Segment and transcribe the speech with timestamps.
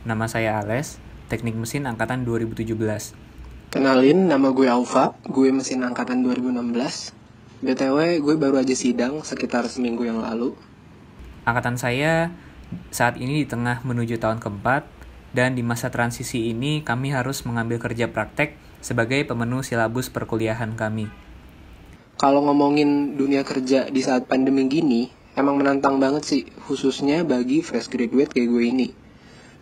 [0.00, 0.96] Nama saya Ales,
[1.28, 2.72] Teknik Mesin Angkatan 2017.
[3.68, 7.12] Kenalin, nama gue Alfa, gue mesin angkatan 2016.
[7.60, 10.56] BTW, gue baru aja sidang sekitar seminggu yang lalu.
[11.44, 12.32] Angkatan saya
[12.88, 14.88] saat ini di tengah menuju tahun keempat,
[15.36, 21.12] dan di masa transisi ini kami harus mengambil kerja praktek sebagai pemenuh silabus perkuliahan kami.
[22.16, 27.92] Kalau ngomongin dunia kerja di saat pandemi gini, emang menantang banget sih, khususnya bagi fresh
[27.92, 28.88] graduate kayak gue ini.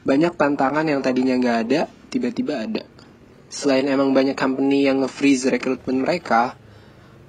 [0.06, 1.80] Banyak tantangan yang tadinya nggak ada,
[2.12, 2.82] tiba-tiba ada.
[3.48, 6.54] Selain emang banyak company yang nge-freeze rekrutmen mereka,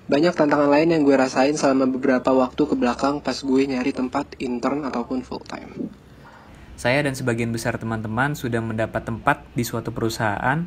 [0.09, 4.41] banyak tantangan lain yang gue rasain selama beberapa waktu ke belakang pas gue nyari tempat
[4.41, 5.93] intern ataupun full time.
[6.79, 10.65] Saya dan sebagian besar teman-teman sudah mendapat tempat di suatu perusahaan,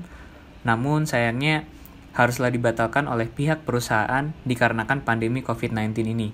[0.63, 1.67] namun sayangnya
[2.13, 6.29] haruslah dibatalkan oleh pihak perusahaan dikarenakan pandemi COVID-19 ini.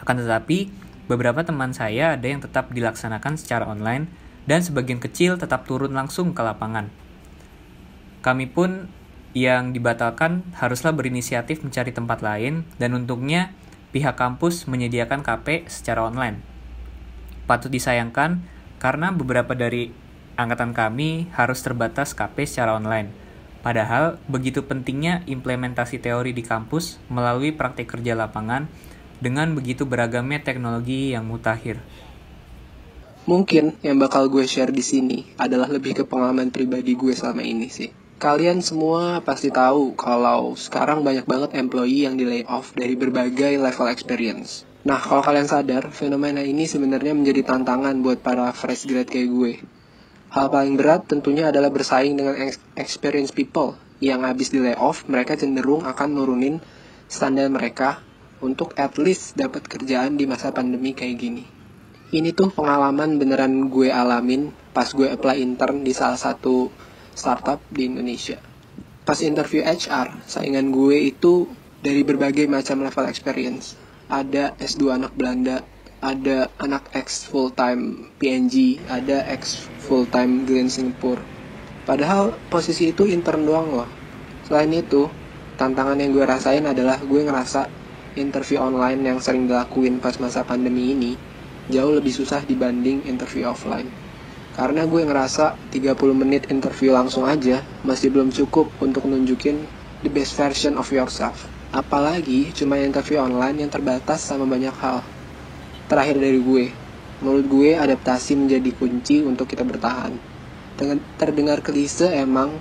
[0.00, 0.70] Akan tetapi,
[1.10, 4.08] beberapa teman saya ada yang tetap dilaksanakan secara online
[4.50, 6.90] dan sebagian kecil tetap turun langsung ke lapangan.
[8.26, 8.90] Kami pun
[9.30, 13.54] yang dibatalkan haruslah berinisiatif mencari tempat lain dan untungnya
[13.94, 16.42] pihak kampus menyediakan KP secara online.
[17.46, 18.42] Patut disayangkan
[18.82, 19.94] karena beberapa dari
[20.34, 27.52] angkatan kami harus terbatas KP secara online Padahal, begitu pentingnya implementasi teori di kampus melalui
[27.52, 28.72] praktik kerja lapangan
[29.20, 31.76] dengan begitu beragamnya teknologi yang mutakhir.
[33.30, 37.70] Mungkin yang bakal gue share di sini adalah lebih ke pengalaman pribadi gue selama ini
[37.70, 37.94] sih.
[38.18, 43.86] Kalian semua pasti tahu kalau sekarang banyak banget employee yang di layoff dari berbagai level
[43.86, 44.66] experience.
[44.82, 49.52] Nah, kalau kalian sadar, fenomena ini sebenarnya menjadi tantangan buat para fresh grad kayak gue
[50.30, 52.34] Hal paling berat tentunya adalah bersaing dengan
[52.74, 56.58] experience people yang habis di layoff, mereka cenderung akan nurunin
[57.06, 58.02] standar mereka
[58.42, 61.59] untuk at least dapat kerjaan di masa pandemi kayak gini.
[62.10, 66.66] Ini tuh pengalaman beneran gue alamin pas gue apply intern di salah satu
[67.14, 68.34] startup di Indonesia.
[69.06, 71.46] Pas interview HR, saingan gue itu
[71.78, 73.78] dari berbagai macam level experience.
[74.10, 75.62] Ada S2 anak Belanda,
[76.02, 81.22] ada anak ex full time PNG, ada ex full time Glen Singapore.
[81.86, 83.90] Padahal posisi itu intern doang loh.
[84.50, 85.06] Selain itu,
[85.54, 87.70] tantangan yang gue rasain adalah gue ngerasa
[88.18, 91.29] interview online yang sering dilakuin pas masa pandemi ini
[91.70, 93.86] jauh lebih susah dibanding interview offline.
[94.58, 99.62] Karena gue ngerasa 30 menit interview langsung aja masih belum cukup untuk nunjukin
[100.02, 101.46] the best version of yourself.
[101.70, 105.06] Apalagi cuma interview online yang terbatas sama banyak hal
[105.86, 106.66] terakhir dari gue.
[107.22, 110.16] Menurut gue adaptasi menjadi kunci untuk kita bertahan.
[111.20, 112.56] Terdengar klise emang,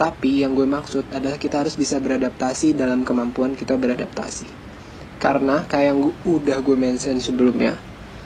[0.00, 4.48] tapi yang gue maksud adalah kita harus bisa beradaptasi dalam kemampuan kita beradaptasi.
[5.20, 7.76] Karena kayak yang udah gue mention sebelumnya,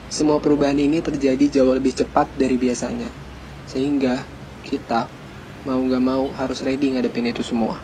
[0.07, 3.07] semua perubahan ini terjadi jauh lebih cepat dari biasanya.
[3.67, 4.23] Sehingga
[4.63, 5.11] kita
[5.67, 7.75] mau gak mau harus ready ngadepin itu semua.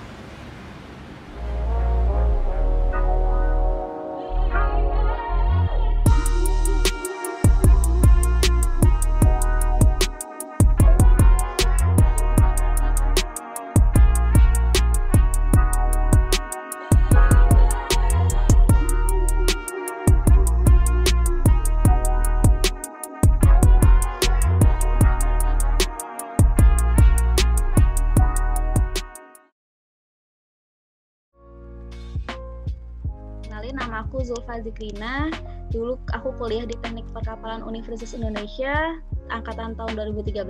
[34.73, 35.29] Zikrina.
[35.69, 38.97] Dulu aku kuliah di Teknik Perkapalan Universitas Indonesia
[39.29, 40.41] angkatan tahun 2013.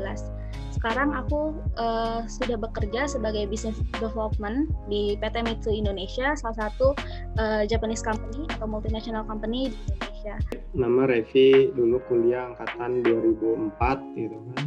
[0.72, 6.96] Sekarang aku uh, sudah bekerja sebagai business development di PT Mitsu Indonesia, salah satu
[7.40, 10.36] uh, Japanese company atau multinational company di Indonesia.
[10.72, 14.64] Nama Revi dulu kuliah angkatan 2004 gitu kan.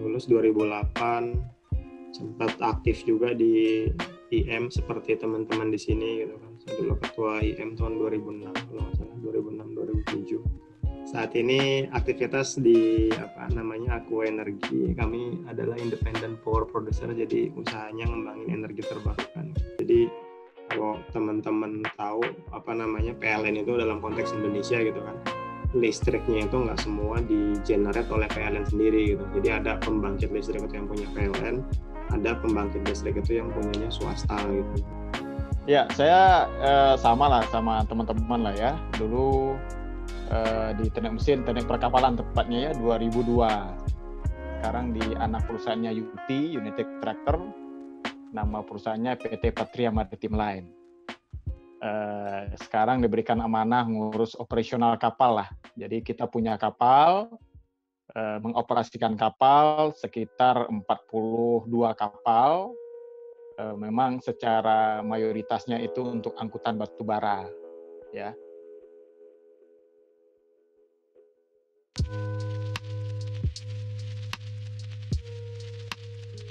[0.00, 3.86] Lulus 2008 sempat aktif juga di
[4.30, 6.52] IM seperti teman-teman di sini gitu kan.
[6.62, 10.70] Saya dulu ketua IM tahun 2006 kalau nggak salah 2006 2007
[11.10, 18.06] saat ini aktivitas di apa namanya Aqua Energi kami adalah independent power producer jadi usahanya
[18.06, 19.50] ngembangin energi terbarukan.
[19.82, 20.06] Jadi
[20.70, 22.22] kalau teman-teman tahu
[22.54, 25.18] apa namanya PLN itu dalam konteks Indonesia gitu kan
[25.74, 29.24] listriknya itu nggak semua di generate oleh PLN sendiri gitu.
[29.38, 31.62] Jadi ada pembangkit listrik yang punya PLN
[32.10, 34.82] ada pembangkit listrik itu yang punyanya swasta gitu
[35.68, 38.72] Ya, saya eh, sama lah sama teman-teman lah ya.
[38.96, 39.54] Dulu
[40.32, 43.38] eh, di teknik mesin, teknik perkapalan tepatnya ya 2002.
[44.58, 47.38] Sekarang di anak perusahaannya UT, United Tractor.
[48.34, 50.66] Nama perusahaannya PT Patria Maritim Line.
[51.80, 55.48] Eh, sekarang diberikan amanah ngurus operasional kapal lah.
[55.76, 57.49] Jadi kita punya kapal, uh,
[58.16, 62.74] mengoperasikan kapal sekitar 42 kapal.
[63.60, 67.44] Uh, memang secara mayoritasnya itu untuk angkutan batu bara,
[68.08, 68.32] ya.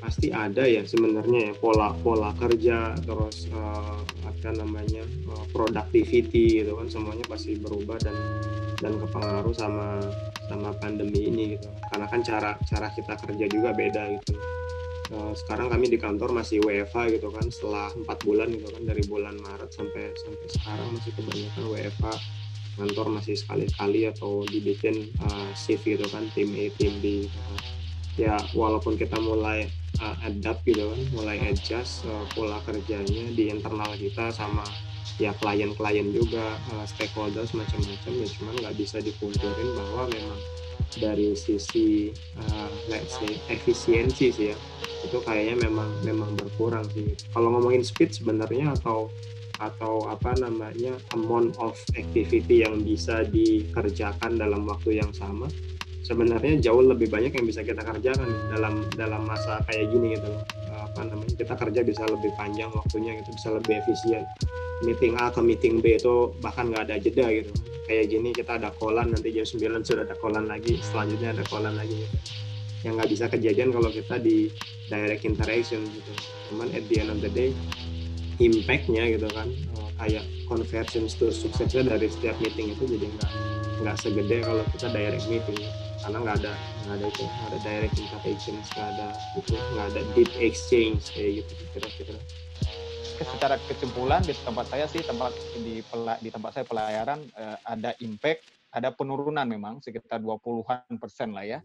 [0.10, 6.74] pasti ada ya sebenarnya ya pola pola kerja terus uh, apa namanya uh, productivity gitu
[6.74, 8.18] kan semuanya pasti berubah dan
[8.80, 10.00] dan kepengaruh sama
[10.48, 11.70] sama pandemi ini gitu.
[11.92, 14.34] Karena kan cara cara kita kerja juga beda gitu.
[15.10, 19.02] Uh, sekarang kami di kantor masih WFH gitu kan setelah empat bulan gitu kan dari
[19.10, 22.06] bulan Maret sampai sampai sekarang masih kebanyakan WFH
[22.78, 27.58] kantor masih sekali-kali atau dibikin uh, shift gitu kan tim A tim B gitu kan.
[28.22, 29.68] ya walaupun kita mulai
[29.98, 34.64] uh, adapt gitu kan mulai adjust uh, pola kerjanya di internal kita sama
[35.20, 40.40] ya klien-klien juga uh, stakeholders macam-macam ya cuman nggak bisa dipungkirin bahwa memang
[40.98, 44.58] dari sisi uh, let's say efisiensi sih ya
[45.06, 47.16] itu kayaknya memang memang berkurang sih.
[47.32, 49.08] Kalau ngomongin speed sebenarnya atau
[49.60, 55.52] atau apa namanya amount of activity yang bisa dikerjakan dalam waktu yang sama
[56.08, 60.44] sebenarnya jauh lebih banyak yang bisa kita kerjakan dalam dalam masa kayak gini gitu loh
[60.94, 64.24] apa namanya kita kerja bisa lebih panjang waktunya gitu bisa lebih efisien.
[64.84, 67.52] Meeting A ke meeting B itu bahkan nggak ada jeda gitu.
[67.86, 71.74] Kayak gini kita ada kolan nanti jam 9 sudah ada kolan lagi selanjutnya ada kolan
[71.78, 72.18] lagi gitu.
[72.80, 74.48] yang nggak bisa kejadian kalau kita di
[74.88, 76.12] direct interaction gitu.
[76.52, 77.52] Cuman at the end of the day
[78.40, 83.32] impactnya gitu kan eh, kayak conversion to suksesnya dari setiap meeting itu jadi nggak
[83.84, 85.60] nggak segede kalau kita direct meeting.
[86.00, 86.54] Karena nggak ada
[86.90, 89.08] nggak ada itu nggak ada direct interaction nggak ada
[89.38, 92.18] itu nggak ada deep exchange kayak gitu kira-kira
[93.20, 95.30] secara kesimpulan di tempat saya sih tempat
[95.62, 95.86] di
[96.24, 98.42] di tempat saya pelayaran eh, ada impact
[98.74, 101.60] ada penurunan memang sekitar 20-an persen lah ya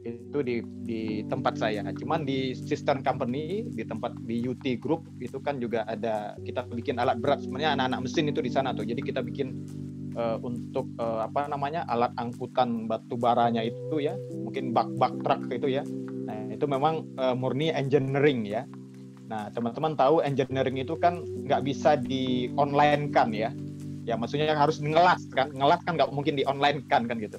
[0.00, 1.84] itu di di tempat saya.
[1.92, 6.96] Cuman di sister company di tempat di UT Group itu kan juga ada kita bikin
[6.96, 8.88] alat berat sebenarnya anak-anak mesin itu di sana tuh.
[8.88, 9.52] Jadi kita bikin
[10.16, 15.80] uh, untuk uh, apa namanya alat angkutan batu baranya itu ya mungkin bak-bak truk itu
[15.80, 15.82] ya.
[16.26, 18.66] Nah itu memang uh, murni engineering ya.
[19.30, 23.54] Nah teman-teman tahu engineering itu kan nggak bisa di online kan ya.
[24.08, 25.54] Ya maksudnya harus ngelas kan.
[25.54, 27.38] Ngelas kan nggak mungkin di online kan kan gitu.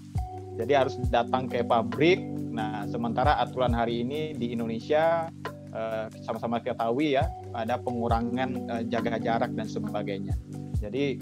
[0.56, 2.20] Jadi harus datang ke pabrik.
[2.52, 5.32] Nah sementara aturan hari ini di Indonesia
[6.28, 10.36] sama-sama kita tahu ya ada pengurangan jaga jarak dan sebagainya.
[10.84, 11.16] Jadi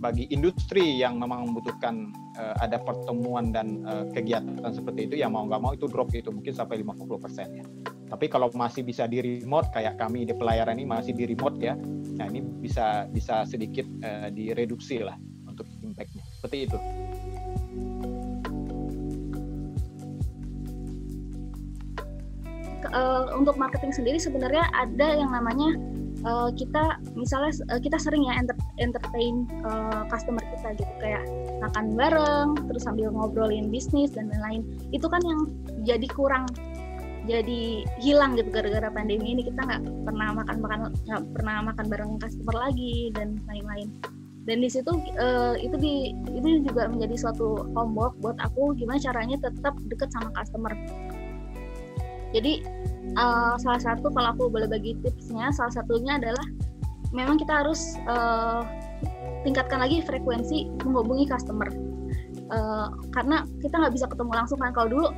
[0.00, 2.08] bagi industri yang memang membutuhkan
[2.40, 6.32] uh, ada pertemuan dan uh, kegiatan seperti itu ya mau nggak mau itu drop itu
[6.32, 7.64] mungkin sampai 50% ya.
[8.10, 11.78] Tapi kalau masih bisa di remote kayak kami di pelayaran ini masih di remote ya.
[12.18, 15.14] Nah, ini bisa bisa sedikit uh, direduksi lah
[15.46, 16.24] untuk impactnya.
[16.40, 16.78] Seperti itu.
[22.90, 25.78] Uh, untuk marketing sendiri sebenarnya ada yang namanya
[26.24, 30.92] uh, kita misalnya uh, kita sering ya enter, entertain uh, customer kita gitu.
[31.00, 31.24] Kayak
[31.60, 34.62] makan bareng terus sambil ngobrolin bisnis dan lain-lain.
[34.92, 35.40] Itu kan yang
[35.84, 36.48] jadi kurang
[37.28, 39.42] jadi hilang gitu gara-gara pandemi ini.
[39.46, 43.88] Kita nggak pernah makan makan nggak pernah makan bareng customer lagi dan lain-lain.
[44.48, 44.88] Dan di situ
[45.20, 50.32] uh, itu di itu juga menjadi suatu homework buat aku gimana caranya tetap deket sama
[50.32, 50.72] customer.
[52.30, 52.62] Jadi
[53.18, 56.46] uh, salah satu kalau aku boleh bagi tipsnya salah satunya adalah
[57.10, 58.62] memang kita harus uh,
[59.42, 61.68] tingkatkan lagi frekuensi menghubungi customer.
[62.50, 64.74] Uh, karena kita nggak bisa ketemu langsung kan.
[64.74, 65.08] Kalau dulu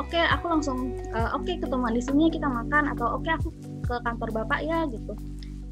[0.00, 3.32] oke okay, aku langsung uh, oke okay, ketemuan di sini kita makan atau oke okay,
[3.36, 3.48] aku
[3.84, 5.12] ke kantor bapak ya gitu.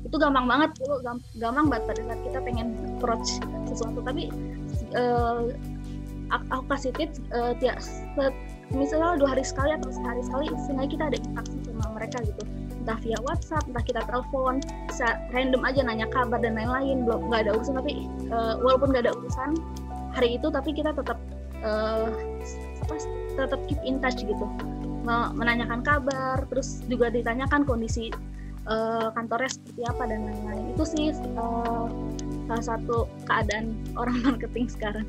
[0.05, 1.01] Itu gampang banget dulu
[1.41, 3.29] gampang banget pada saat kita pengen approach
[3.69, 4.01] sesuatu.
[4.01, 4.33] Tapi
[4.97, 5.51] uh,
[6.31, 7.81] aku kasih tips uh, tiap
[8.71, 12.43] misalnya dua hari sekali atau sehari sekali sehingga kita ada interaksi sama mereka gitu.
[12.81, 17.41] Entah via WhatsApp entah kita telepon bisa random aja nanya kabar dan lain-lain belum nggak
[17.49, 17.75] ada urusan.
[17.77, 17.93] Tapi
[18.31, 19.51] uh, walaupun nggak ada urusan
[20.15, 21.19] hari itu tapi kita tetap
[21.67, 22.09] uh,
[23.35, 24.47] tetap keep in touch gitu.
[25.11, 28.15] Menanyakan kabar terus juga ditanyakan kondisi
[28.71, 30.65] uh, kantornya seperti apa dan lain-lain.
[30.79, 31.87] Itu sih uh,
[32.47, 35.07] salah satu keadaan orang marketing sekarang.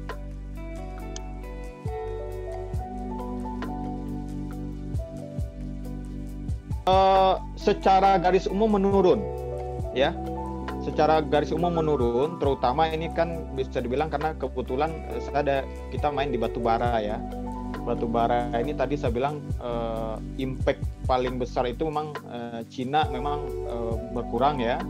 [6.87, 9.21] Uh, secara garis umum menurun
[9.93, 10.15] ya.
[10.81, 15.57] Secara garis umum menurun terutama ini kan bisa dibilang karena kebetulan eh, saya ada
[15.93, 17.21] kita main di batu bara ya.
[17.85, 23.45] Batu bara ini tadi saya bilang uh, impact paling besar itu memang uh, Cina memang
[23.69, 24.81] uh, berkurang ya.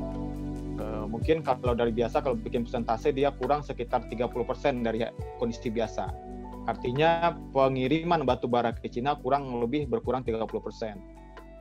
[1.11, 5.05] Mungkin kalau dari biasa kalau bikin presentase dia kurang sekitar 30% dari
[5.37, 6.09] kondisi biasa.
[6.65, 11.10] Artinya pengiriman batu bara ke Cina kurang lebih berkurang 30%.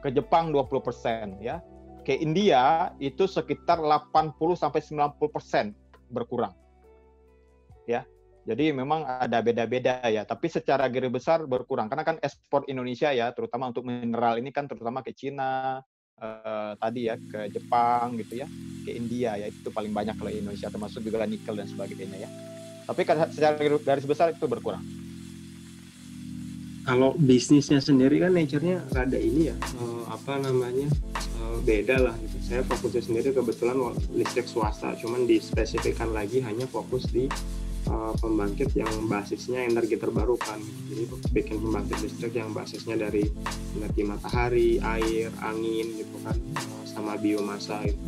[0.00, 1.60] Ke Jepang 20% ya.
[2.00, 5.76] Ke India itu sekitar 80 sampai 90%
[6.08, 6.56] berkurang.
[7.84, 8.08] Ya.
[8.48, 13.36] Jadi memang ada beda-beda ya, tapi secara garis besar berkurang karena kan ekspor Indonesia ya,
[13.36, 15.84] terutama untuk mineral ini kan terutama ke Cina,
[16.16, 18.48] eh, tadi ya ke Jepang gitu ya,
[18.88, 22.30] ke India ya itu paling banyak kalau Indonesia termasuk juga nikel dan sebagainya ya.
[22.88, 24.82] Tapi kan secara garis besar itu berkurang
[26.84, 30.88] kalau bisnisnya sendiri kan nature-nya rada ini ya uh, apa namanya
[31.38, 32.36] uh, beda lah gitu.
[32.40, 33.76] Saya fokusnya sendiri kebetulan
[34.10, 37.30] listrik swasta, cuman dispesifikkan lagi hanya fokus di
[37.86, 40.58] uh, pembangkit yang basisnya energi terbarukan.
[40.90, 43.22] Jadi bikin pembangkit listrik yang basisnya dari
[43.78, 48.02] energi matahari, air, angin gitu kan, uh, sama biomasa itu.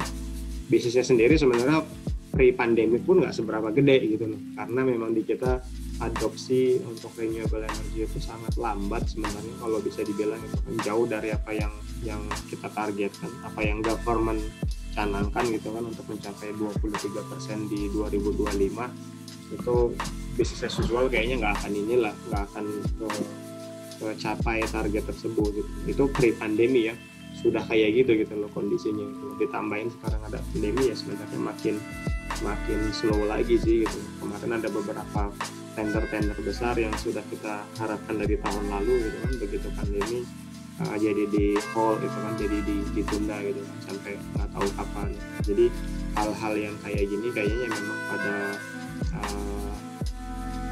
[0.66, 1.84] Bisnisnya sendiri sebenarnya
[2.32, 5.60] pre pandemi pun nggak seberapa gede gitu loh, karena memang di kita
[6.00, 11.28] adopsi untuk renewable energy itu sangat lambat sebenarnya kalau bisa dibilang itu kan jauh dari
[11.34, 14.40] apa yang yang kita targetkan apa yang government
[14.96, 19.74] canangkan gitu kan untuk mencapai 23% di 2025 itu
[20.32, 22.64] bisnis as usual kayaknya nggak akan inilah nggak akan
[24.02, 25.70] ke capai target tersebut gitu.
[25.86, 26.94] itu pre pandemi ya
[27.40, 29.26] sudah kayak gitu gitu loh kondisinya gitu.
[29.40, 31.74] ditambahin sekarang ada pandemi ya sebenarnya makin
[32.42, 35.22] makin slow lagi sih gitu kemarin ada beberapa
[35.72, 39.32] tender-tender besar yang sudah kita harapkan dari tahun lalu gitu kan.
[39.40, 40.20] Begitu pandemi
[40.84, 45.08] uh, jadi di hold itu kan jadi di, ditunda gitu kan sampai nggak tahu kapan.
[45.44, 45.66] Jadi
[46.16, 48.34] hal-hal yang kayak gini kayaknya memang pada
[49.16, 49.72] uh,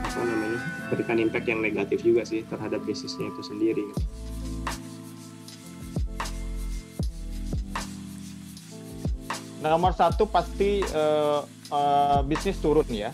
[0.05, 4.05] apa namanya berikan impact yang negatif juga sih terhadap bisnisnya itu sendiri gitu.
[9.61, 13.13] Nomor satu pasti uh, uh, bisnis turun ya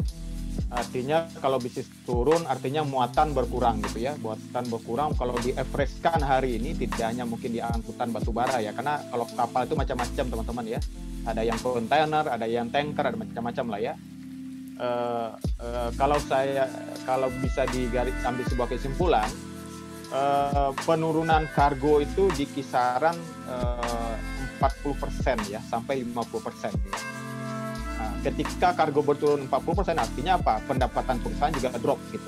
[0.70, 4.18] Artinya kalau bisnis turun artinya muatan berkurang gitu ya.
[4.18, 5.54] Muatan berkurang kalau di
[6.02, 8.74] kan hari ini tidak hanya mungkin di angkutan batu bara ya.
[8.74, 10.80] Karena kalau kapal itu macam-macam teman-teman ya.
[11.26, 13.94] Ada yang kontainer, ada yang tanker, ada macam-macam lah ya.
[14.76, 15.32] Uh,
[15.64, 16.68] uh, kalau saya
[17.08, 19.24] kalau bisa digaris ambil sebuah kesimpulan
[20.12, 23.16] uh, penurunan kargo itu di kisaran
[23.48, 24.14] uh,
[24.60, 27.15] 40% ya sampai 50% ya
[28.26, 30.58] ketika kargo berturun 40% artinya apa?
[30.66, 32.26] Pendapatan perusahaan juga drop gitu.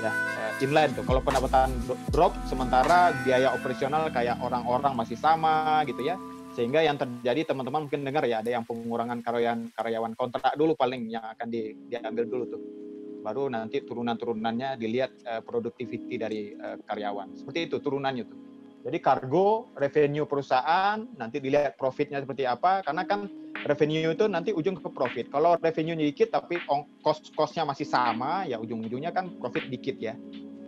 [0.00, 1.04] Ya, eh, inline tuh.
[1.04, 1.68] Kalau pendapatan
[2.08, 6.16] drop sementara biaya operasional kayak orang-orang masih sama gitu ya.
[6.56, 11.12] Sehingga yang terjadi teman-teman mungkin dengar ya ada yang pengurangan karyawan karyawan kontrak dulu paling
[11.12, 12.62] yang akan di, diambil dulu tuh.
[13.20, 17.36] Baru nanti turunan-turunannya dilihat uh, productivity dari uh, karyawan.
[17.36, 18.38] Seperti itu turunannya tuh.
[18.86, 23.26] Jadi kargo, revenue perusahaan, nanti dilihat profitnya seperti apa, karena kan
[23.66, 25.26] revenue itu nanti ujung ke profit.
[25.26, 26.62] Kalau revenue dikit tapi
[27.02, 30.14] cost costnya masih sama, ya ujung-ujungnya kan profit dikit ya.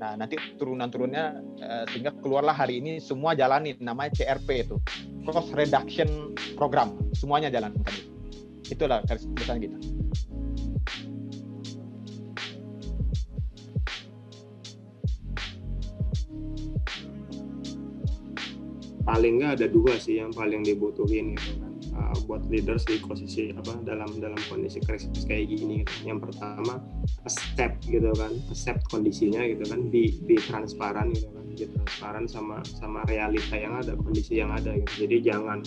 [0.02, 1.24] Nah nanti turunan-turunnya
[1.62, 4.82] uh, sehingga keluarlah hari ini semua jalanin namanya CRP itu,
[5.22, 7.94] cost reduction program, semuanya jalankan.
[8.66, 9.78] Itulah garis besar kita.
[19.08, 21.72] Paling nggak ada dua sih yang paling dibutuhin gitu kan.
[21.96, 26.12] Uh, buat leaders di posisi apa dalam dalam kondisi krisis kayak gini gitu.
[26.12, 26.78] yang pertama
[27.24, 31.44] accept gitu kan accept kondisinya gitu kan di di transparan gitu kan.
[31.56, 35.08] Di transparan sama sama realita yang ada kondisi yang ada gitu.
[35.08, 35.64] Jadi jangan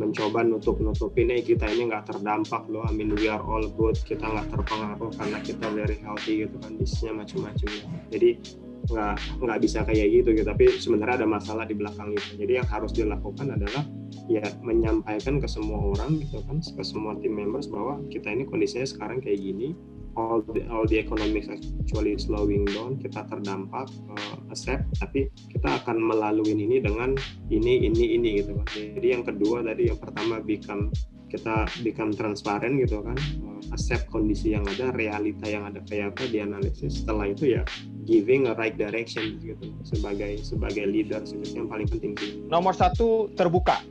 [0.00, 3.98] mencoba nutup nutupin eh kita ini nggak terdampak loh I mean we are all good
[4.06, 7.70] kita nggak terpengaruh karena kita very healthy gitu kan bisnisnya macam-macam
[8.12, 8.38] jadi
[8.86, 10.46] nggak nggak bisa kayak gitu gitu.
[10.46, 12.38] Tapi sebenarnya ada masalah di belakang itu.
[12.38, 13.82] Jadi yang harus dilakukan adalah
[14.28, 18.86] ya menyampaikan ke semua orang gitu kan ke semua tim members bahwa kita ini kondisinya
[18.86, 19.74] sekarang kayak gini.
[20.18, 22.98] All the all the economics actually slowing down.
[22.98, 27.14] Kita terdampak uh, accept tapi kita akan melalui ini dengan
[27.54, 28.66] ini ini ini gitu kan.
[28.74, 30.90] Jadi yang kedua tadi yang pertama become
[31.28, 33.16] kita become transparan gitu kan.
[33.44, 37.04] Uh, accept kondisi yang ada realita yang ada kayak apa dianalisis.
[37.04, 37.62] Setelah itu ya
[38.08, 42.40] giving a right direction gitu sebagai sebagai leader itu yang paling penting sih.
[42.48, 43.84] Nomor satu terbuka.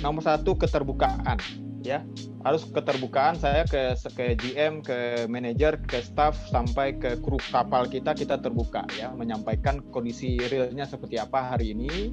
[0.00, 1.36] Nomor satu keterbukaan
[1.84, 2.04] ya.
[2.40, 8.16] Harus keterbukaan saya ke ke GM ke manajer ke staff sampai ke kru kapal kita
[8.16, 9.12] kita terbuka ya.
[9.12, 12.12] Menyampaikan kondisi realnya seperti apa hari ini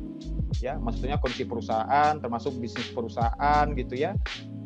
[0.60, 0.80] ya.
[0.80, 4.16] Maksudnya kondisi perusahaan termasuk bisnis perusahaan gitu ya.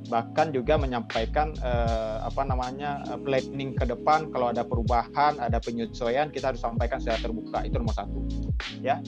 [0.10, 6.30] Bahkan juga menyampaikan eh, apa namanya eh, planning ke depan kalau ada perubahan ada penyesuaian
[6.30, 7.64] kita harus sampaikan secara terbuka.
[7.64, 8.20] Itu nomor satu
[8.82, 9.00] ya.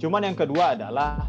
[0.00, 1.26] Cuman yang kedua adalah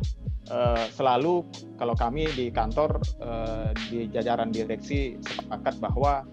[0.52, 1.44] eh, selalu
[1.76, 6.26] kalau kami di kantor eh, di jajaran direksi sepakat bahwa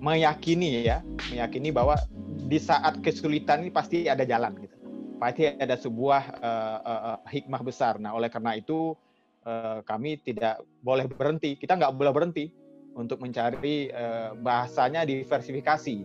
[0.00, 1.94] meyakini ya meyakini bahwa
[2.50, 4.79] di saat kesulitan ini pasti ada jalan gitu.
[5.20, 8.00] Pasti ada sebuah uh, uh, hikmah besar.
[8.00, 8.96] Nah, oleh karena itu
[9.44, 11.60] uh, kami tidak boleh berhenti.
[11.60, 12.48] Kita nggak boleh berhenti
[12.96, 15.96] untuk mencari uh, bahasanya diversifikasi.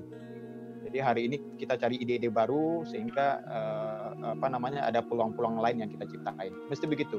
[0.86, 5.90] Jadi hari ini kita cari ide-ide baru sehingga uh, apa namanya ada peluang-peluang lain yang
[5.96, 6.52] kita ciptain.
[6.68, 7.18] Mesti begitu.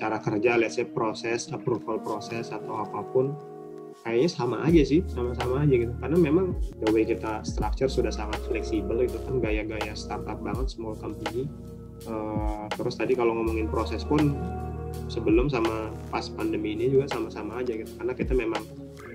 [0.00, 3.36] cara kerja, let's say proses, approval proses atau apa pun,
[4.04, 5.92] kayaknya sama aja sih, sama-sama aja gitu.
[6.00, 10.96] Karena memang the way kita structure sudah sangat fleksibel itu kan gaya-gaya startup banget, small
[10.96, 11.48] company.
[12.08, 14.32] Uh, terus tadi kalau ngomongin proses pun
[15.12, 17.92] sebelum sama pas pandemi ini juga sama-sama aja gitu.
[18.00, 18.62] Karena kita memang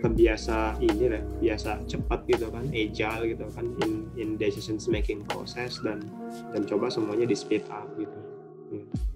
[0.05, 5.81] kebiasa ini lah, biasa cepat gitu kan, agile gitu kan in in decisions making proses
[5.81, 6.05] dan
[6.53, 8.19] dan coba semuanya di speed up gitu.
[8.69, 9.14] gitu.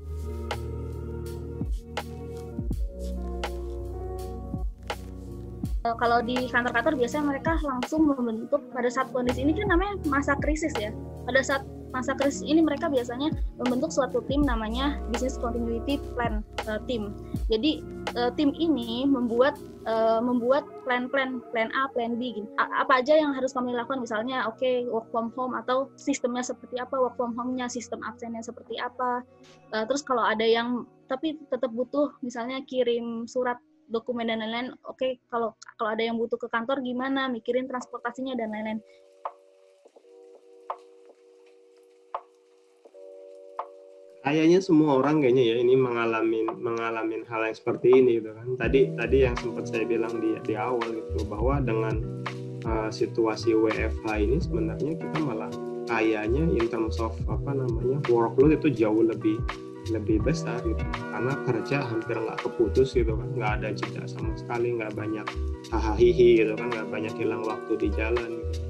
[5.83, 10.75] Kalau di kantor-kantor biasanya mereka langsung membentuk pada saat kondisi ini kan namanya masa krisis
[10.75, 10.91] ya.
[11.23, 16.77] Pada saat masa krisis ini mereka biasanya membentuk suatu tim namanya business continuity plan uh,
[16.85, 17.15] team.
[17.49, 17.81] Jadi
[18.19, 19.57] uh, tim ini membuat
[19.89, 22.47] uh, membuat plan-plan plan A, plan B gitu.
[22.59, 26.77] Apa aja yang harus kami lakukan misalnya oke okay, work from home atau sistemnya seperti
[26.77, 29.25] apa, work from home-nya sistem absennya seperti apa.
[29.73, 33.57] Uh, terus kalau ada yang tapi tetap butuh misalnya kirim surat
[33.89, 37.27] dokumen dan lain-lain oke okay, kalau kalau ada yang butuh ke kantor gimana?
[37.27, 38.79] Mikirin transportasinya dan lain-lain.
[44.19, 48.47] Kayaknya semua orang kayaknya ya ini mengalami mengalami hal yang seperti ini gitu kan.
[48.61, 51.97] Tadi tadi yang sempat saya bilang di di awal gitu bahwa dengan
[52.69, 55.49] uh, situasi WFH ini sebenarnya kita malah
[55.89, 59.41] kayaknya in terms of apa namanya workload itu jauh lebih
[59.91, 60.81] lebih besar gitu.
[60.93, 63.27] Karena kerja hampir nggak keputus gitu kan.
[63.35, 65.25] Nggak ada jeda sama sekali nggak banyak
[65.73, 66.67] hahaha gitu kan.
[66.69, 68.29] Nggak banyak hilang waktu di jalan.
[68.29, 68.61] Gitu.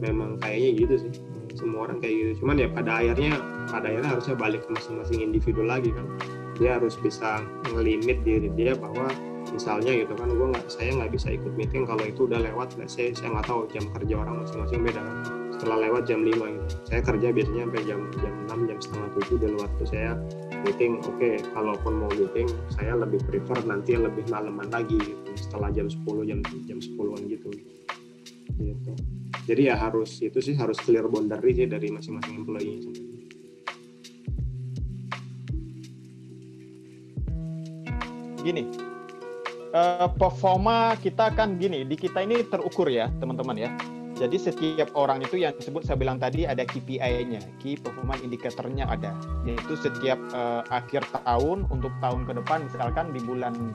[0.00, 1.12] memang kayaknya gitu sih.
[1.52, 2.30] Semua orang kayak gitu.
[2.44, 3.36] Cuman ya pada akhirnya
[3.68, 6.08] pada akhirnya harusnya balik ke masing-masing individu lagi kan.
[6.56, 9.12] Dia harus bisa ngelimit diri dia bahwa
[9.48, 13.10] misalnya gitu kan gue nggak saya nggak bisa ikut meeting kalau itu udah lewat saya
[13.12, 15.16] saya nggak tahu jam kerja orang masing-masing beda kan.
[15.60, 16.66] Setelah lewat jam 5 gitu.
[16.88, 20.10] Saya kerja biasanya sampai jam jam 6 jam setengah tujuh dan waktu saya
[20.62, 25.72] meeting oke okay, kalaupun mau meeting saya lebih prefer nanti lebih malaman lagi gitu setelah
[25.72, 27.50] jam 10 jam jam 10-an gitu.
[28.60, 28.92] Gitu.
[29.48, 33.10] Jadi ya harus itu sih harus clear boundary sih dari masing-masing employee
[38.40, 38.64] gini
[39.76, 43.70] uh, performa kita kan gini di kita ini terukur ya teman-teman ya
[44.20, 49.16] jadi setiap orang itu yang disebut saya bilang tadi ada KPI-nya, Key Performance Indicator-nya ada.
[49.48, 53.72] Yaitu setiap uh, akhir tahun untuk tahun ke depan misalkan di bulan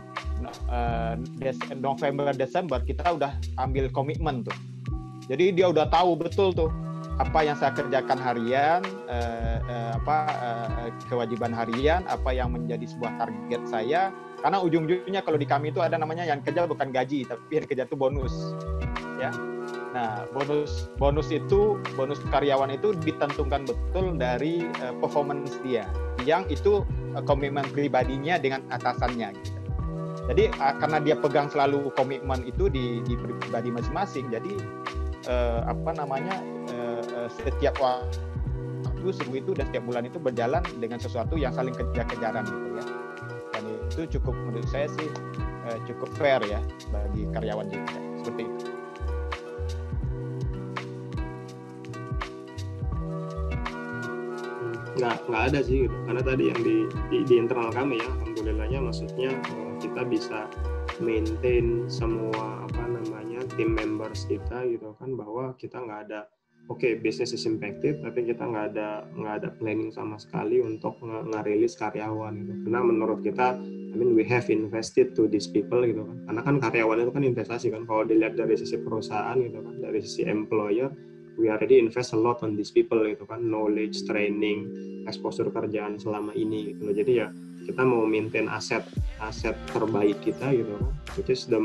[0.70, 4.54] uh, Des November Desember kita udah ambil komitmen tuh.
[5.26, 6.70] Jadi dia udah tahu betul tuh
[7.18, 13.18] apa yang saya kerjakan harian, uh, uh, apa uh, kewajiban harian, apa yang menjadi sebuah
[13.18, 14.14] target saya.
[14.46, 17.90] Karena ujung-ujungnya kalau di kami itu ada namanya yang kerja bukan gaji, tapi yang kerja
[17.90, 18.54] itu bonus,
[19.18, 19.34] ya
[19.96, 25.88] Nah, bonus bonus itu bonus karyawan itu ditentukan betul dari uh, performance dia,
[26.28, 26.84] yang itu
[27.16, 29.32] uh, komitmen pribadinya dengan atasannya.
[29.32, 29.56] Gitu.
[30.28, 34.60] Jadi uh, karena dia pegang selalu komitmen itu di, di pribadi masing-masing, jadi
[35.32, 36.44] uh, apa namanya
[36.76, 42.44] uh, setiap waktu semua itu dan setiap bulan itu berjalan dengan sesuatu yang saling kejar-kejaran
[42.44, 42.84] gitu ya.
[43.56, 45.08] Dan itu cukup menurut saya sih
[45.72, 46.60] uh, cukup fair ya
[46.92, 48.75] bagi karyawan juga seperti itu.
[54.96, 55.98] Nggak nggak ada sih gitu.
[56.08, 56.76] Karena tadi yang di,
[57.12, 60.48] di, di internal kami ya alhamdulillahnya maksudnya eh, kita bisa
[61.04, 66.32] maintain semua apa namanya tim members kita gitu kan bahwa kita nggak ada
[66.72, 70.96] oke okay, business is impacted tapi kita nggak ada nggak ada planning sama sekali untuk
[71.04, 72.54] ngerilis karyawan gitu.
[72.68, 76.18] Karena menurut kita I mean we have invested to these people gitu kan.
[76.32, 80.00] Karena kan karyawan itu kan investasi kan kalau dilihat dari sisi perusahaan gitu kan dari
[80.00, 80.92] sisi employer
[81.38, 83.44] we already invest a lot on these people gitu kan.
[83.44, 84.72] Knowledge training
[85.06, 86.96] exposure kerjaan selama ini gitu loh.
[86.96, 87.28] Jadi ya
[87.66, 88.86] kita mau maintain aset
[89.22, 90.94] aset terbaik kita gitu kan.
[91.16, 91.60] Which is the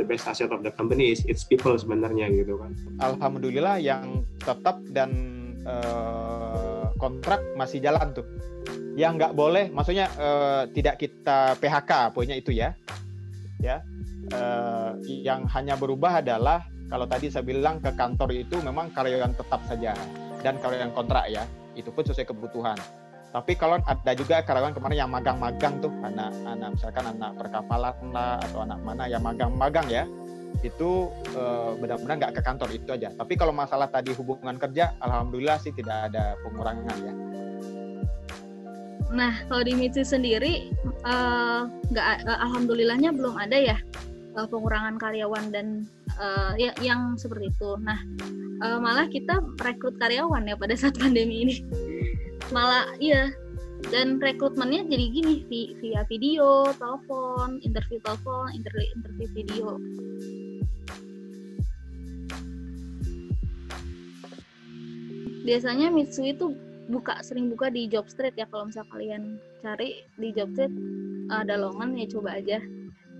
[0.00, 2.72] the best asset of the company is its people sebenarnya gitu kan.
[3.00, 5.10] Alhamdulillah yang tetap dan
[5.64, 8.26] uh, kontrak masih jalan tuh.
[8.94, 12.74] Yang nggak boleh maksudnya uh, tidak kita PHK poinnya itu ya.
[13.58, 13.80] Ya
[14.32, 16.64] uh, yang hanya berubah adalah
[16.94, 19.98] kalau tadi saya bilang ke kantor itu memang karyawan tetap saja
[20.46, 21.42] dan karyawan kontrak ya
[21.74, 22.78] itu pun sesuai kebutuhan
[23.34, 28.38] Tapi kalau ada juga karyawan kemarin yang magang-magang tuh, anak, anak misalkan anak perkapalan lah
[28.38, 30.06] atau anak mana yang magang-magang ya,
[30.62, 33.10] itu uh, benar-benar nggak ke kantor itu aja.
[33.10, 37.14] Tapi kalau masalah tadi hubungan kerja, alhamdulillah sih tidak ada pengurangan ya.
[39.10, 40.70] Nah, kalau di Mitsu sendiri,
[41.02, 43.82] uh, nggak uh, alhamdulillahnya belum ada ya
[44.38, 45.66] uh, pengurangan karyawan dan
[46.18, 47.70] uh, ya, yang seperti itu.
[47.80, 47.98] Nah,
[48.62, 51.56] uh, malah kita rekrut karyawan ya pada saat pandemi ini.
[52.52, 53.32] malah iya
[53.88, 55.34] dan rekrutmennya jadi gini
[55.80, 59.80] via video, telepon, interview telepon, interview, interview video.
[65.44, 66.56] biasanya Mitsui itu
[66.88, 70.72] buka sering buka di job street ya kalau misal kalian cari di job street
[71.32, 72.58] ada lowongan ya coba aja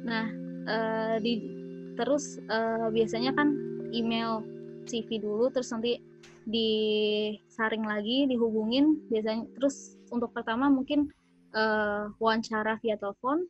[0.04, 0.28] nah
[0.68, 1.53] uh, di
[1.94, 3.54] terus uh, biasanya kan
[3.94, 4.42] email
[4.84, 5.98] CV dulu terus nanti
[6.44, 11.08] disaring lagi dihubungin biasanya terus untuk pertama mungkin
[11.56, 13.48] uh, wawancara via telepon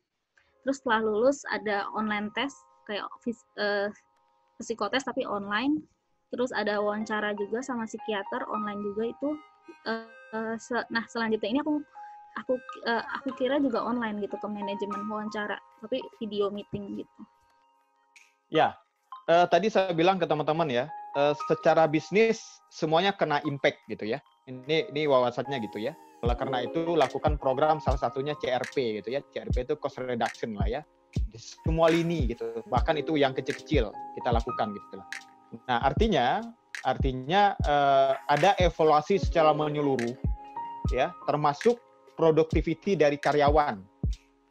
[0.63, 2.55] terus setelah lulus ada online test
[2.87, 3.05] kayak
[3.59, 3.91] uh,
[4.63, 5.83] psikotes tapi online
[6.31, 9.29] terus ada wawancara juga sama psikiater online juga itu
[9.91, 11.83] uh, se nah selanjutnya ini aku
[12.39, 12.55] aku
[12.87, 17.21] uh, aku kira juga online gitu ke manajemen wawancara tapi video meeting gitu
[18.55, 18.79] ya
[19.27, 20.85] uh, tadi saya bilang ke teman-teman ya
[21.19, 22.41] uh, secara bisnis
[22.71, 24.19] semuanya kena impact gitu ya.
[24.47, 25.97] Ini ini wawasannya gitu ya.
[26.23, 29.21] Oleh karena itu lakukan program salah satunya CRP gitu ya.
[29.23, 30.81] CRP itu cost reduction lah ya.
[31.39, 32.63] Semua lini gitu.
[32.67, 34.99] Bahkan itu yang kecil-kecil kita lakukan gitu.
[35.01, 35.09] Lah
[35.71, 36.43] Nah, artinya
[36.83, 40.19] artinya uh, ada evaluasi secara menyeluruh
[40.91, 41.79] ya, termasuk
[42.19, 43.79] productivity dari karyawan.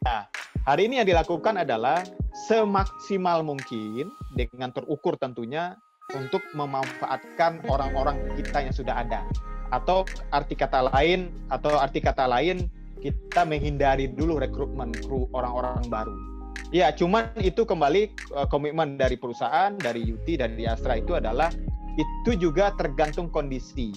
[0.04, 0.28] Nah,
[0.68, 2.04] hari ini yang dilakukan adalah
[2.48, 5.80] semaksimal mungkin dengan terukur tentunya
[6.14, 9.24] untuk memanfaatkan orang-orang kita yang sudah ada.
[9.72, 12.70] Atau arti kata lain atau arti kata lain
[13.02, 16.34] kita menghindari dulu rekrutmen kru orang-orang baru
[16.74, 21.54] Ya, cuman itu kembali uh, komitmen dari perusahaan, dari Yuti, dari Astra itu adalah
[21.94, 23.94] itu juga tergantung kondisi.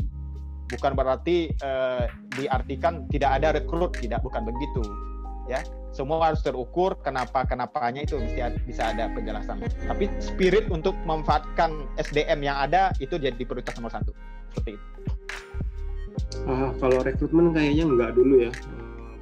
[0.69, 2.05] Bukan berarti uh,
[2.37, 4.85] diartikan tidak ada rekrut, tidak bukan begitu.
[5.47, 5.63] Ya,
[5.95, 6.99] semua harus terukur.
[7.01, 9.63] Kenapa kenapanya itu mesti bisa ada penjelasan.
[9.87, 14.13] Tapi spirit untuk memanfaatkan SDM yang ada itu jadi prioritas nomor satu.
[14.53, 14.89] Seperti itu.
[16.47, 18.53] Ah, kalau rekrutmen kayaknya enggak dulu ya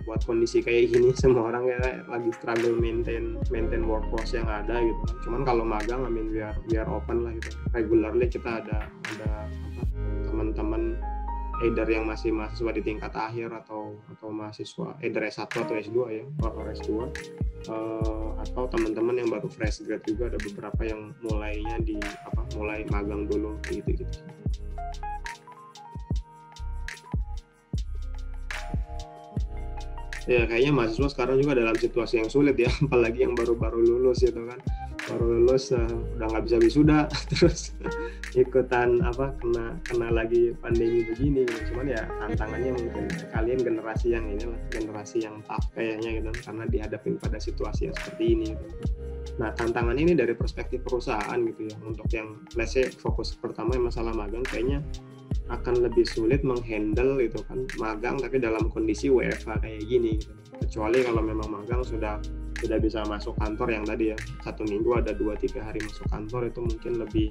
[0.04, 1.80] buat kondisi kayak gini semua orang ya
[2.12, 5.16] lagi struggle maintain maintain workforce yang ada gitu kan.
[5.24, 7.56] Cuman kalau magang, I mean biar biar open lah gitu.
[7.72, 9.30] Regularly kita ada ada
[10.28, 11.00] teman-teman
[11.62, 16.24] either yang masih mahasiswa di tingkat akhir atau atau mahasiswa either S1 atau S2 ya
[16.42, 22.00] atau S2 uh, atau teman-teman yang baru fresh grad juga ada beberapa yang mulainya di
[22.00, 24.18] apa mulai magang dulu gitu gitu
[30.24, 34.40] ya kayaknya mahasiswa sekarang juga dalam situasi yang sulit ya apalagi yang baru-baru lulus gitu
[34.48, 34.60] kan.
[35.04, 35.84] Baru lulus uh,
[36.16, 36.98] udah nggak bisa wisuda
[37.30, 37.76] terus
[38.34, 41.74] ikutan apa kena kena lagi pandemi begini gitu.
[41.74, 46.64] cuman ya tantangannya mungkin kalian generasi yang ini lah generasi yang tough kayaknya gitu karena
[46.66, 48.76] dihadapin pada situasi yang seperti ini gitu.
[49.38, 53.86] nah tantangan ini dari perspektif perusahaan gitu ya untuk yang let's say fokus pertama yang
[53.86, 54.82] masalah magang kayaknya
[55.52, 60.34] akan lebih sulit menghandle itu kan magang tapi dalam kondisi WFH kayak gini gitu.
[60.58, 62.18] kecuali kalau memang magang sudah
[62.60, 64.18] sudah bisa masuk kantor yang tadi ya.
[64.42, 67.28] Satu minggu ada dua tiga hari masuk kantor itu mungkin lebih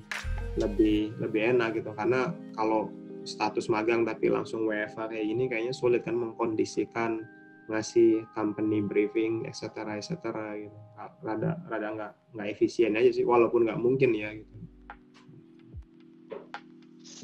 [0.59, 1.91] lebih lebih enak gitu.
[1.95, 2.91] Karena kalau
[3.23, 7.23] status magang tapi langsung WFH kayak gini kayaknya sulit kan mengkondisikan
[7.71, 10.19] ngasih company briefing etc etc
[10.59, 10.77] gitu.
[11.23, 14.51] Rada rada nggak nggak efisien aja sih walaupun nggak mungkin ya gitu.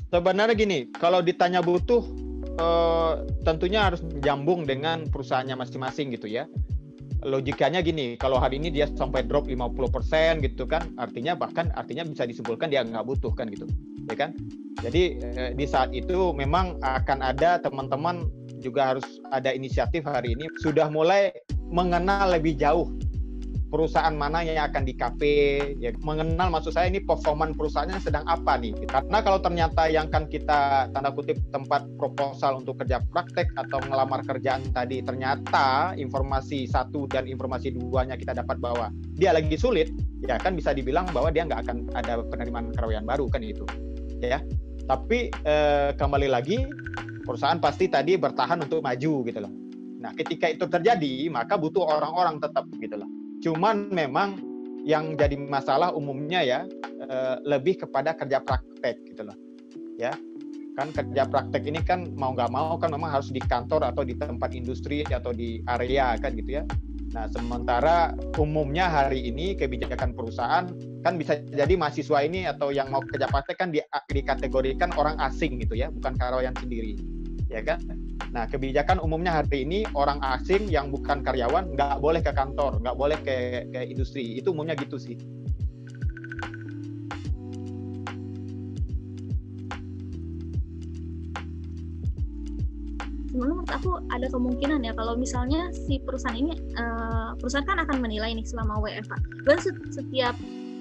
[0.09, 2.01] Sebenarnya gini, kalau ditanya butuh,
[2.57, 3.13] eh,
[3.45, 6.49] tentunya harus jambung dengan perusahaannya masing-masing gitu ya.
[7.19, 12.23] Logikanya gini, kalau hari ini dia sampai drop 50% gitu kan, artinya bahkan artinya bisa
[12.23, 13.67] disimpulkan dia nggak butuh kan gitu,
[14.07, 14.31] ya kan?
[14.79, 18.23] Jadi eh, di saat itu memang akan ada teman-teman
[18.63, 19.03] juga harus
[19.35, 21.31] ada inisiatif hari ini sudah mulai
[21.67, 22.87] mengenal lebih jauh
[23.69, 25.21] perusahaan mana yang akan di KP
[25.77, 28.73] ya mengenal maksud saya ini performan perusahaannya sedang apa nih?
[28.89, 34.25] Karena kalau ternyata yang kan kita tanda kutip tempat proposal untuk kerja praktek atau ngelamar
[34.25, 39.93] kerjaan tadi ternyata informasi satu dan informasi duanya kita dapat bahwa dia lagi sulit
[40.25, 43.63] ya kan bisa dibilang bahwa dia nggak akan ada penerimaan karyawan baru kan itu
[44.19, 44.41] ya.
[44.89, 46.65] Tapi eh, kembali lagi
[47.21, 49.53] perusahaan pasti tadi bertahan untuk maju gitu loh.
[50.01, 54.39] Nah ketika itu terjadi maka butuh orang-orang tetap gitu loh Cuman memang
[54.83, 56.59] yang jadi masalah umumnya ya
[57.03, 59.37] eh, lebih kepada kerja praktek gitu loh.
[59.99, 60.15] Ya.
[60.79, 64.15] kan kerja praktek ini kan mau nggak mau kan memang harus di kantor atau di
[64.15, 66.63] tempat industri atau di area kan gitu ya
[67.09, 70.69] Nah, sementara umumnya hari ini kebijakan perusahaan
[71.01, 73.81] kan bisa jadi mahasiswa ini atau yang mau kerja praktek kan di,
[74.13, 77.01] dikategorikan orang asing gitu ya, bukan karyawan sendiri.
[77.49, 77.81] Ya kan?
[78.29, 82.97] Nah, kebijakan umumnya hari ini orang asing yang bukan karyawan nggak boleh ke kantor, nggak
[82.97, 84.37] boleh ke, ke industri.
[84.37, 85.17] Itu umumnya gitu sih.
[93.39, 98.35] menurut aku ada kemungkinan ya kalau misalnya si perusahaan ini uh, perusahaan kan akan menilai
[98.35, 99.15] nih selama WFH.
[99.47, 99.57] Dan
[99.95, 100.35] setiap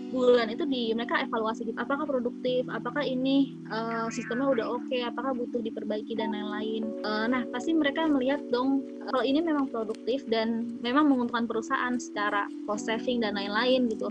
[0.09, 5.05] bulan itu di mereka evaluasi gitu apakah produktif apakah ini uh, sistemnya udah oke okay,
[5.05, 10.25] apakah butuh diperbaiki dan lain-lain uh, nah pasti mereka melihat dong kalau ini memang produktif
[10.33, 14.09] dan memang menguntungkan perusahaan secara cost saving dan lain-lain gitu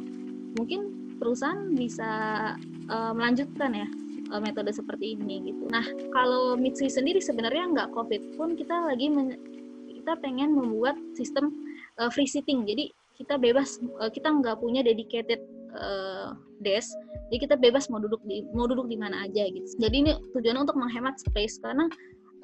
[0.58, 2.12] mungkin perusahaan bisa
[2.90, 3.90] uh, melanjutkan ya
[4.44, 5.72] metode seperti ini gitu.
[5.72, 9.08] Nah kalau Mitsui sendiri sebenarnya nggak COVID pun kita lagi
[9.88, 11.48] kita pengen membuat sistem
[11.96, 12.68] uh, free sitting.
[12.68, 15.40] Jadi kita bebas uh, kita nggak punya dedicated
[15.78, 16.34] uh,
[16.66, 16.92] desk.
[17.30, 19.68] Jadi kita bebas mau duduk di mau duduk di mana aja gitu.
[19.78, 21.88] Jadi ini tujuannya untuk menghemat space karena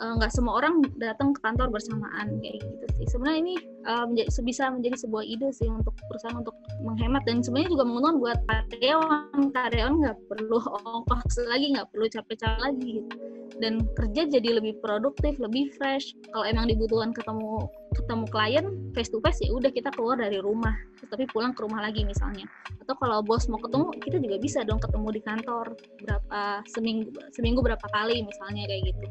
[0.01, 4.09] Eh, nggak uh, semua orang datang ke kantor bersamaan kayak gitu sih sebenarnya ini uh,
[4.09, 8.39] menjadi, bisa menjadi sebuah ide sih untuk perusahaan untuk menghemat dan sebenarnya juga menguntungkan buat
[8.49, 10.57] karyawan karyawan nggak perlu
[10.97, 13.13] ongkos lagi nggak perlu capek-capek lagi gitu
[13.61, 18.65] dan kerja jadi lebih produktif lebih fresh kalau emang dibutuhkan ketemu ketemu klien
[18.97, 20.73] face to face ya udah kita keluar dari rumah.
[21.03, 22.49] Tapi pulang ke rumah lagi misalnya.
[22.81, 25.65] Atau kalau bos mau ketemu kita juga bisa dong ketemu di kantor
[26.01, 26.41] berapa
[26.73, 29.05] seminggu seminggu berapa kali misalnya kayak gitu.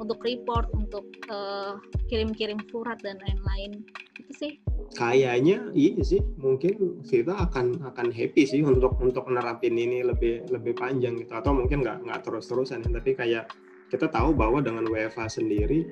[0.00, 1.76] Untuk report untuk uh,
[2.08, 3.84] kirim-kirim surat dan lain-lain.
[4.18, 4.52] Itu sih.
[4.92, 10.76] Kayaknya iya sih mungkin kita akan akan happy sih untuk untuk nerapin ini lebih lebih
[10.76, 11.32] panjang gitu.
[11.32, 13.48] Atau mungkin nggak nggak terus terusan tapi kayak
[13.92, 15.84] kita tahu bahwa dengan WFH sendiri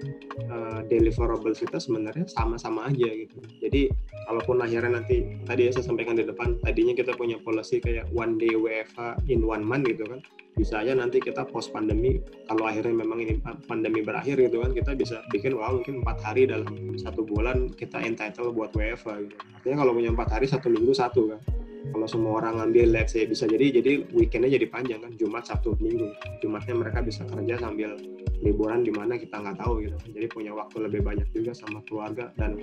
[0.48, 3.36] uh, deliverables kita sebenarnya sama-sama aja gitu.
[3.60, 3.92] Jadi
[4.24, 8.40] kalaupun akhirnya nanti tadi ya saya sampaikan di depan tadinya kita punya policy kayak one
[8.40, 10.24] day WFH in one month gitu kan.
[10.56, 13.36] Bisa aja nanti kita post pandemi kalau akhirnya memang ini
[13.68, 18.00] pandemi berakhir gitu kan kita bisa bikin wah mungkin empat hari dalam satu bulan kita
[18.00, 19.36] entitled buat WFH gitu.
[19.60, 21.40] Artinya kalau punya empat hari satu minggu satu kan
[21.88, 25.76] kalau semua orang ngambil let's say bisa jadi jadi weekendnya jadi panjang kan Jumat Sabtu
[25.80, 26.12] Minggu.
[26.44, 27.96] Jumatnya mereka bisa kerja sambil
[28.40, 29.96] liburan di mana kita nggak tahu gitu.
[30.12, 32.56] Jadi punya waktu lebih banyak juga sama keluarga dan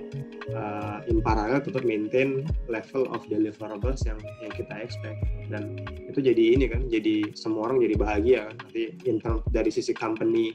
[0.54, 5.18] uh, tetap maintain level of deliverables yang yang kita expect.
[5.50, 8.56] Dan itu jadi ini kan jadi semua orang jadi bahagia kan.
[8.66, 8.82] Nanti
[9.50, 10.54] dari sisi company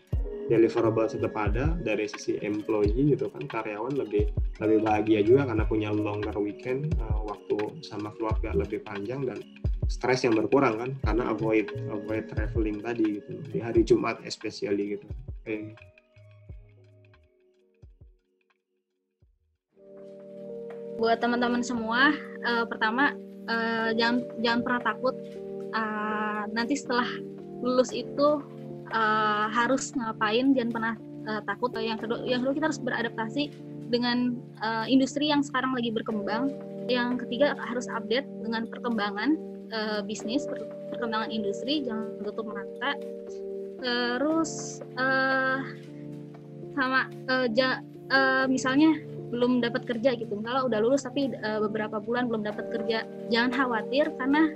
[0.51, 4.27] deliverable tetap ada dari sisi employee gitu kan karyawan lebih
[4.59, 9.39] lebih bahagia juga karena punya longer weekend uh, waktu sama keluarga lebih panjang dan
[9.87, 15.07] stres yang berkurang kan karena avoid avoid traveling tadi gitu di hari Jumat especially gitu
[15.47, 15.75] gitu.
[20.99, 22.15] buat teman-teman semua
[22.47, 23.11] uh, pertama
[23.51, 25.15] uh, jangan jangan pernah takut
[25.75, 27.07] uh, nanti setelah
[27.63, 28.39] lulus itu
[28.93, 30.93] uh, harus ngapain jangan pernah
[31.27, 31.73] uh, takut.
[31.75, 33.43] Yang kedua yang kedua kita harus beradaptasi
[33.89, 36.53] dengan uh, industri yang sekarang lagi berkembang.
[36.87, 39.39] Yang ketiga harus update dengan perkembangan
[39.71, 40.43] uh, bisnis
[40.93, 42.95] perkembangan industri jangan tutup mata.
[43.83, 45.59] Terus uh,
[46.73, 48.95] sama uh, ja, uh, misalnya
[49.33, 50.37] belum dapat kerja gitu.
[50.45, 53.03] Kalau udah lulus tapi uh, beberapa bulan belum dapat kerja.
[53.33, 54.53] Jangan khawatir karena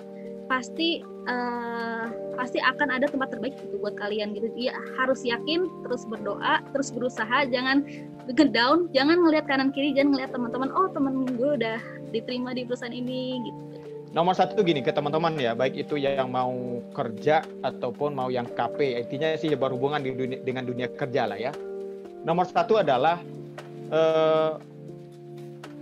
[0.47, 2.07] pasti uh,
[2.39, 4.47] pasti akan ada tempat terbaik gitu buat kalian gitu.
[4.55, 7.83] Ya harus yakin terus berdoa terus berusaha jangan
[8.31, 11.79] ke down jangan ngelihat kanan kiri jangan ngelihat teman-teman oh temen gue udah
[12.11, 13.61] diterima di perusahaan ini gitu.
[14.15, 19.03] Nomor satu gini ke teman-teman ya baik itu yang mau kerja ataupun mau yang KP
[19.03, 21.51] intinya sih berhubungan di dunia, dengan dunia kerja lah ya.
[22.23, 23.19] Nomor satu adalah
[23.91, 24.57] uh,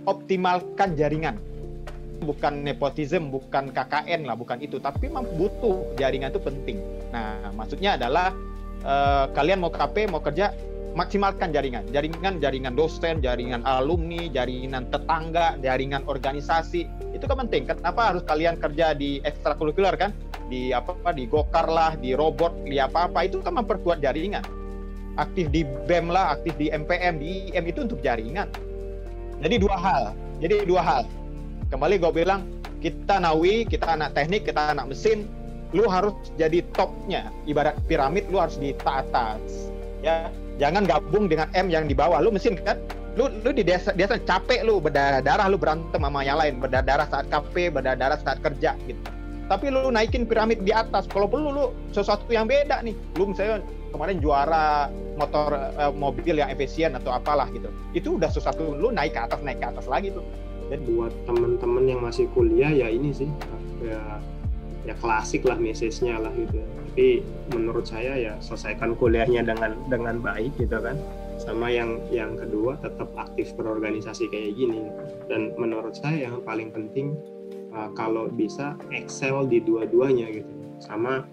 [0.06, 1.38] optimalkan jaringan
[2.22, 6.78] bukan nepotisme, bukan KKN lah, bukan itu, tapi memang butuh jaringan itu penting.
[7.12, 8.32] Nah, maksudnya adalah
[8.84, 10.52] uh, kalian mau KP, mau kerja,
[10.96, 17.68] maksimalkan jaringan, jaringan, jaringan dosen, jaringan alumni, jaringan tetangga, jaringan organisasi, itu kan penting.
[17.68, 20.10] Kenapa harus kalian kerja di ekstrakurikuler kan?
[20.48, 21.12] Di apa?
[21.12, 24.42] Di gokar lah, di robot, di apa apa itu kan memperkuat jaringan.
[25.16, 28.48] Aktif di BEM lah, aktif di MPM, di IM itu untuk jaringan.
[29.40, 30.04] Jadi dua hal.
[30.40, 31.04] Jadi dua hal
[31.66, 32.46] kembali gue bilang
[32.78, 35.26] kita nawi kita anak teknik kita anak mesin
[35.74, 37.28] lu harus jadi topnya.
[37.48, 39.72] Ibarat piramid lu harus di atas.
[40.04, 40.30] Ya
[40.62, 42.22] jangan gabung dengan M yang di bawah.
[42.22, 42.78] Lu mesin kan?
[43.18, 46.62] Lu lu di desa desa capek lu berdarah darah lu berantem sama yang lain.
[46.62, 49.00] Berdarah darah saat KP berdarah darah saat kerja gitu.
[49.46, 51.10] Tapi lu naikin piramid di atas.
[51.10, 52.94] Kalau perlu lu sesuatu yang beda nih.
[53.18, 54.86] Lu misalnya kemarin juara
[55.18, 57.70] motor uh, mobil yang efisien atau apalah gitu.
[57.90, 60.22] Itu udah sesuatu lu naik ke atas naik ke atas lagi tuh
[60.66, 63.30] dan buat temen-temen yang masih kuliah ya ini sih
[63.82, 64.18] ya
[64.86, 66.62] ya klasik lah message-nya lah gitu.
[66.62, 70.94] Tapi menurut saya ya selesaikan kuliahnya dengan dengan baik gitu kan.
[71.36, 74.86] Sama yang yang kedua tetap aktif berorganisasi kayak gini.
[75.26, 77.18] Dan menurut saya yang paling penting
[77.74, 80.52] uh, kalau bisa excel di dua-duanya gitu.
[80.78, 81.26] Sama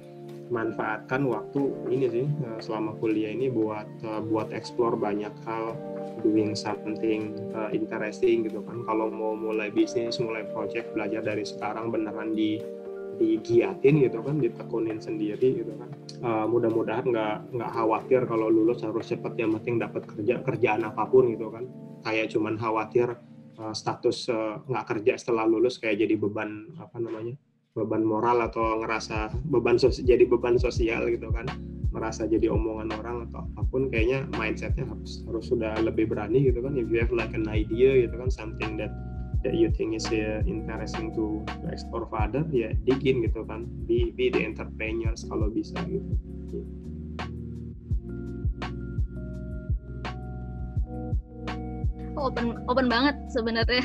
[0.53, 5.73] manfaatkan waktu ini sih uh, selama kuliah ini buat uh, buat explore banyak hal
[6.21, 8.85] doing something uh, interesting gitu kan.
[8.85, 12.61] Kalau mau mulai bisnis mulai project belajar dari sekarang beneran di
[13.13, 15.89] digiatin gitu kan ditekunin sendiri gitu kan.
[16.49, 21.29] Mudah-mudahan nggak nggak khawatir kalau lulus harus cepat yang penting dapat kerja kerjaan apa pun
[21.29, 21.69] gitu kan.
[22.01, 23.13] Kayak cuman khawatir
[23.77, 24.33] status
[24.65, 27.37] nggak kerja setelah lulus kayak jadi beban apa namanya
[27.73, 31.49] beban moral atau ngerasa beban sosial jadi beban sosial gitu kan.
[31.93, 36.61] Merasa jadi omongan orang atau apa pun kayaknya mindsetnya harus harus sudah lebih berani gitu
[36.61, 36.77] kan.
[36.77, 38.93] If you have like an idea gitu kan something that
[39.45, 43.65] that you think is uh, interesting to, to explore further ya dig in gitu kan.
[43.89, 46.61] Be be the entrepreneurs kalau bisa gitu.
[52.17, 53.81] Open open banget sebenarnya.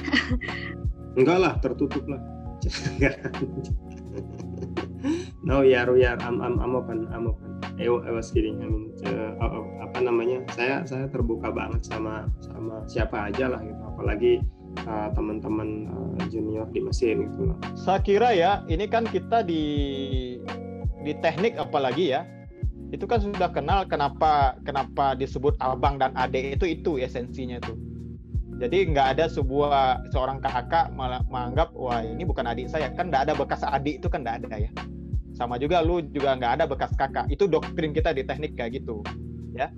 [1.19, 2.38] Enggak lah tertutup lah
[5.47, 8.67] no ya yeah, yeah, I'm I'm I'm open I'm open I, I was kidding I
[8.67, 9.33] mean uh,
[9.85, 14.43] apa namanya saya saya terbuka banget sama sama siapa aja lah gitu apalagi
[14.87, 17.57] uh, teman-teman uh, junior di mesin gitu loh.
[17.75, 19.65] Saya kira ya, ini kan kita di
[21.03, 22.29] di teknik apalagi ya,
[22.93, 27.73] itu kan sudah kenal kenapa kenapa disebut abang dan adik itu itu esensinya itu.
[28.59, 30.91] Jadi nggak ada sebuah seorang kakak
[31.31, 34.67] menganggap wah ini bukan adik saya kan nggak ada bekas adik itu kan nggak ada
[34.67, 34.71] ya.
[35.35, 37.31] Sama juga lu juga nggak ada bekas kakak.
[37.31, 39.07] Itu doktrin kita di teknik kayak gitu
[39.59, 39.69] ya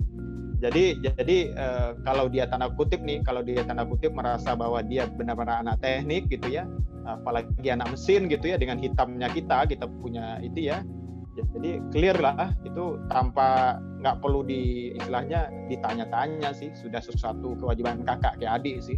[0.61, 5.09] jadi jadi uh, kalau dia tanda kutip nih kalau dia tanda kutip merasa bahwa dia
[5.09, 6.69] benar-benar anak teknik gitu ya
[7.09, 10.85] apalagi anak mesin gitu ya dengan hitamnya kita kita punya itu ya
[11.31, 16.73] jadi clear lah itu tanpa nggak perlu di istilahnya ditanya-tanya sih.
[16.75, 18.97] Sudah sesuatu kewajiban kakak kayak adik sih.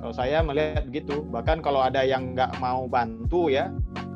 [0.00, 3.70] Kalau saya melihat begitu bahkan kalau ada yang nggak mau bantu ya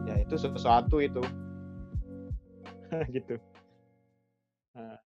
[0.09, 1.23] ya itu sesuatu itu.
[3.15, 3.39] Gitu.
[4.75, 5.04] Nah.